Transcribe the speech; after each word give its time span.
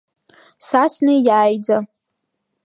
Са 0.67 0.83
снеиаанӡа… 0.93 1.77